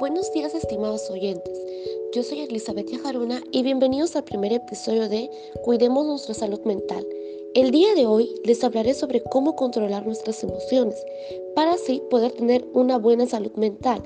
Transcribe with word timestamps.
Buenos 0.00 0.32
días 0.32 0.54
estimados 0.54 1.08
oyentes, 1.08 1.56
yo 2.12 2.24
soy 2.24 2.40
Elizabeth 2.40 2.90
Yajaruna 2.90 3.40
y 3.52 3.62
bienvenidos 3.62 4.16
al 4.16 4.24
primer 4.24 4.52
episodio 4.52 5.08
de 5.08 5.30
Cuidemos 5.62 6.04
nuestra 6.04 6.34
salud 6.34 6.60
mental. 6.64 7.06
El 7.54 7.70
día 7.70 7.94
de 7.94 8.04
hoy 8.04 8.28
les 8.44 8.64
hablaré 8.64 8.94
sobre 8.94 9.22
cómo 9.22 9.54
controlar 9.54 10.04
nuestras 10.04 10.42
emociones 10.42 10.96
para 11.54 11.74
así 11.74 12.02
poder 12.10 12.32
tener 12.32 12.66
una 12.72 12.98
buena 12.98 13.26
salud 13.26 13.52
mental. 13.54 14.02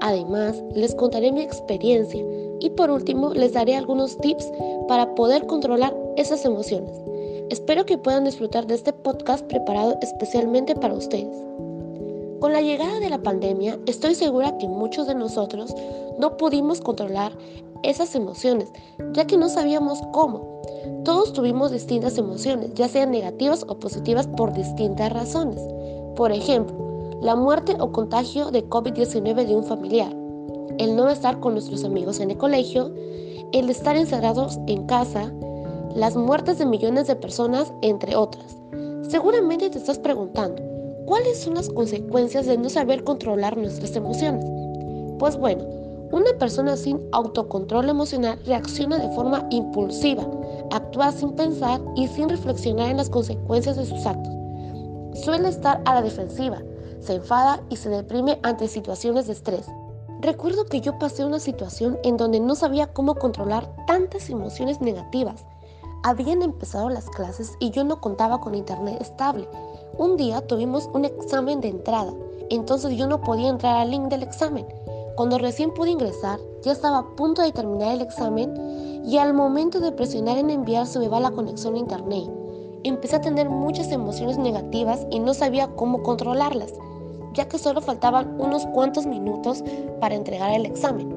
Además, 0.00 0.62
les 0.76 0.94
contaré 0.94 1.32
mi 1.32 1.42
experiencia 1.42 2.24
y 2.60 2.70
por 2.70 2.90
último 2.90 3.34
les 3.34 3.52
daré 3.52 3.74
algunos 3.74 4.16
tips 4.18 4.48
para 4.86 5.12
poder 5.16 5.46
controlar 5.46 5.96
esas 6.16 6.44
emociones. 6.44 6.92
Espero 7.50 7.84
que 7.84 7.98
puedan 7.98 8.24
disfrutar 8.24 8.66
de 8.66 8.76
este 8.76 8.92
podcast 8.92 9.44
preparado 9.46 9.98
especialmente 10.00 10.74
para 10.76 10.94
ustedes. 10.94 11.36
Con 12.42 12.52
la 12.52 12.60
llegada 12.60 12.98
de 12.98 13.08
la 13.08 13.22
pandemia, 13.22 13.78
estoy 13.86 14.16
segura 14.16 14.58
que 14.58 14.66
muchos 14.66 15.06
de 15.06 15.14
nosotros 15.14 15.72
no 16.18 16.36
pudimos 16.36 16.80
controlar 16.80 17.38
esas 17.84 18.16
emociones, 18.16 18.72
ya 19.12 19.28
que 19.28 19.36
no 19.36 19.48
sabíamos 19.48 20.00
cómo. 20.10 20.60
Todos 21.04 21.32
tuvimos 21.32 21.70
distintas 21.70 22.18
emociones, 22.18 22.74
ya 22.74 22.88
sean 22.88 23.12
negativas 23.12 23.64
o 23.68 23.78
positivas 23.78 24.26
por 24.26 24.52
distintas 24.54 25.12
razones. 25.12 25.62
Por 26.16 26.32
ejemplo, 26.32 26.74
la 27.22 27.36
muerte 27.36 27.76
o 27.78 27.92
contagio 27.92 28.50
de 28.50 28.68
COVID-19 28.68 29.46
de 29.46 29.54
un 29.54 29.62
familiar, 29.62 30.12
el 30.78 30.96
no 30.96 31.08
estar 31.10 31.38
con 31.38 31.52
nuestros 31.52 31.84
amigos 31.84 32.18
en 32.18 32.32
el 32.32 32.38
colegio, 32.38 32.92
el 33.52 33.70
estar 33.70 33.94
encerrados 33.94 34.58
en 34.66 34.84
casa, 34.86 35.32
las 35.94 36.16
muertes 36.16 36.58
de 36.58 36.66
millones 36.66 37.06
de 37.06 37.14
personas, 37.14 37.72
entre 37.82 38.16
otras. 38.16 38.56
Seguramente 39.08 39.70
te 39.70 39.78
estás 39.78 40.00
preguntando, 40.00 40.71
¿Cuáles 41.06 41.40
son 41.40 41.54
las 41.54 41.68
consecuencias 41.68 42.46
de 42.46 42.56
no 42.56 42.70
saber 42.70 43.02
controlar 43.02 43.56
nuestras 43.56 43.96
emociones? 43.96 44.44
Pues 45.18 45.36
bueno, 45.36 45.64
una 46.12 46.32
persona 46.38 46.76
sin 46.76 47.00
autocontrol 47.10 47.88
emocional 47.88 48.38
reacciona 48.46 48.98
de 48.98 49.12
forma 49.14 49.46
impulsiva, 49.50 50.24
actúa 50.70 51.10
sin 51.10 51.32
pensar 51.32 51.80
y 51.96 52.06
sin 52.06 52.28
reflexionar 52.28 52.90
en 52.90 52.98
las 52.98 53.10
consecuencias 53.10 53.76
de 53.76 53.84
sus 53.84 54.06
actos. 54.06 54.32
Suele 55.24 55.48
estar 55.48 55.82
a 55.86 55.94
la 55.94 56.02
defensiva, 56.02 56.62
se 57.00 57.14
enfada 57.14 57.60
y 57.68 57.76
se 57.76 57.88
deprime 57.88 58.38
ante 58.44 58.68
situaciones 58.68 59.26
de 59.26 59.32
estrés. 59.32 59.66
Recuerdo 60.20 60.66
que 60.66 60.80
yo 60.80 60.98
pasé 61.00 61.24
una 61.24 61.40
situación 61.40 61.98
en 62.04 62.16
donde 62.16 62.38
no 62.38 62.54
sabía 62.54 62.92
cómo 62.92 63.16
controlar 63.16 63.74
tantas 63.88 64.30
emociones 64.30 64.80
negativas. 64.80 65.44
Habían 66.04 66.42
empezado 66.42 66.90
las 66.90 67.08
clases 67.10 67.52
y 67.58 67.70
yo 67.70 67.82
no 67.82 68.00
contaba 68.00 68.40
con 68.40 68.54
internet 68.54 68.98
estable 69.00 69.48
un 69.98 70.16
día 70.16 70.40
tuvimos 70.46 70.88
un 70.94 71.04
examen 71.04 71.60
de 71.60 71.68
entrada, 71.68 72.12
entonces 72.50 72.96
yo 72.96 73.06
no 73.06 73.20
podía 73.20 73.48
entrar 73.48 73.76
al 73.76 73.90
link 73.90 74.08
del 74.08 74.22
examen. 74.22 74.66
Cuando 75.16 75.38
recién 75.38 75.72
pude 75.74 75.90
ingresar, 75.90 76.38
ya 76.62 76.72
estaba 76.72 76.98
a 76.98 77.16
punto 77.16 77.42
de 77.42 77.52
terminar 77.52 77.94
el 77.94 78.00
examen 78.00 79.02
y 79.04 79.18
al 79.18 79.34
momento 79.34 79.80
de 79.80 79.92
presionar 79.92 80.38
en 80.38 80.50
enviar 80.50 80.86
se 80.86 80.98
me 80.98 81.08
va 81.08 81.20
la 81.20 81.30
conexión 81.30 81.74
a 81.74 81.78
internet. 81.78 82.30
Empecé 82.84 83.16
a 83.16 83.20
tener 83.20 83.48
muchas 83.48 83.92
emociones 83.92 84.38
negativas 84.38 85.06
y 85.10 85.18
no 85.18 85.34
sabía 85.34 85.68
cómo 85.68 86.02
controlarlas, 86.02 86.72
ya 87.34 87.46
que 87.46 87.58
solo 87.58 87.80
faltaban 87.80 88.40
unos 88.40 88.66
cuantos 88.66 89.06
minutos 89.06 89.62
para 90.00 90.14
entregar 90.14 90.52
el 90.52 90.66
examen. 90.66 91.14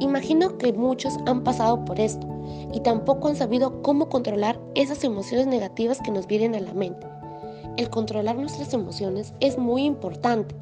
Imagino 0.00 0.58
que 0.58 0.72
muchos 0.72 1.14
han 1.26 1.44
pasado 1.44 1.84
por 1.84 2.00
esto 2.00 2.26
y 2.72 2.80
tampoco 2.80 3.28
han 3.28 3.36
sabido 3.36 3.82
cómo 3.82 4.08
controlar 4.08 4.58
esas 4.74 5.04
emociones 5.04 5.46
negativas 5.46 6.00
que 6.00 6.10
nos 6.10 6.26
vienen 6.26 6.54
a 6.56 6.60
la 6.60 6.74
mente. 6.74 7.11
El 7.76 7.88
controlar 7.90 8.36
nuestras 8.36 8.74
emociones 8.74 9.32
es 9.40 9.56
muy 9.56 9.84
importante, 9.84 10.54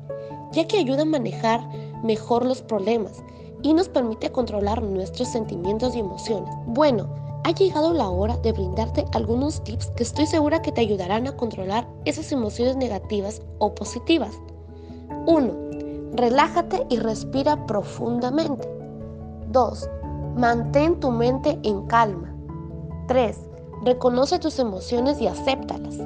ya 0.52 0.66
que 0.66 0.78
ayuda 0.78 1.02
a 1.02 1.06
manejar 1.06 1.60
mejor 2.04 2.44
los 2.44 2.62
problemas 2.62 3.22
y 3.62 3.74
nos 3.74 3.88
permite 3.88 4.30
controlar 4.30 4.82
nuestros 4.82 5.28
sentimientos 5.28 5.94
y 5.94 6.00
emociones. 6.00 6.54
Bueno, 6.66 7.08
ha 7.44 7.52
llegado 7.52 7.92
la 7.92 8.08
hora 8.08 8.36
de 8.38 8.52
brindarte 8.52 9.04
algunos 9.12 9.62
tips 9.64 9.88
que 9.96 10.02
estoy 10.02 10.26
segura 10.26 10.62
que 10.62 10.72
te 10.72 10.82
ayudarán 10.82 11.26
a 11.26 11.36
controlar 11.36 11.88
esas 12.04 12.30
emociones 12.32 12.76
negativas 12.76 13.42
o 13.58 13.74
positivas. 13.74 14.34
1. 15.26 15.52
Relájate 16.12 16.86
y 16.90 16.98
respira 16.98 17.66
profundamente. 17.66 18.68
2. 19.50 19.90
Mantén 20.36 21.00
tu 21.00 21.10
mente 21.10 21.58
en 21.62 21.86
calma. 21.86 22.34
3. 23.08 23.36
Reconoce 23.84 24.38
tus 24.38 24.58
emociones 24.58 25.20
y 25.20 25.26
acéptalas. 25.26 25.98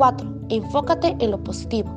4. 0.00 0.26
Enfócate 0.48 1.14
en 1.18 1.30
lo 1.30 1.44
positivo. 1.44 1.90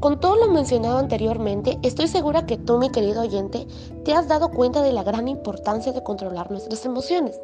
Con 0.00 0.20
todo 0.20 0.36
lo 0.36 0.48
mencionado 0.48 0.98
anteriormente, 0.98 1.78
estoy 1.82 2.06
segura 2.06 2.44
que 2.44 2.58
tú, 2.58 2.76
mi 2.76 2.90
querido 2.90 3.22
oyente, 3.22 3.66
te 4.04 4.12
has 4.12 4.28
dado 4.28 4.50
cuenta 4.50 4.82
de 4.82 4.92
la 4.92 5.02
gran 5.02 5.28
importancia 5.28 5.92
de 5.92 6.02
controlar 6.02 6.50
nuestras 6.50 6.84
emociones. 6.84 7.40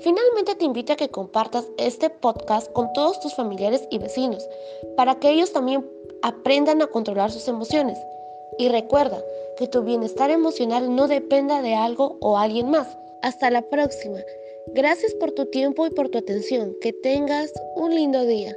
Finalmente 0.00 0.56
te 0.56 0.66
invito 0.66 0.92
a 0.92 0.96
que 0.96 1.08
compartas 1.08 1.64
este 1.78 2.10
podcast 2.10 2.70
con 2.72 2.92
todos 2.92 3.18
tus 3.20 3.34
familiares 3.34 3.88
y 3.90 3.96
vecinos, 3.96 4.46
para 4.94 5.14
que 5.14 5.30
ellos 5.30 5.54
también 5.54 5.88
aprendan 6.20 6.82
a 6.82 6.88
controlar 6.88 7.30
sus 7.30 7.48
emociones. 7.48 7.96
Y 8.58 8.68
recuerda 8.68 9.22
que 9.56 9.68
tu 9.68 9.82
bienestar 9.82 10.30
emocional 10.30 10.94
no 10.94 11.08
dependa 11.08 11.62
de 11.62 11.74
algo 11.76 12.18
o 12.20 12.36
alguien 12.36 12.68
más. 12.68 12.88
Hasta 13.22 13.50
la 13.50 13.62
próxima. 13.62 14.18
Gracias 14.74 15.14
por 15.14 15.32
tu 15.32 15.46
tiempo 15.46 15.86
y 15.86 15.90
por 15.90 16.10
tu 16.10 16.18
atención. 16.18 16.76
Que 16.82 16.92
tengas 16.92 17.50
un 17.74 17.94
lindo 17.94 18.26
día. 18.26 18.54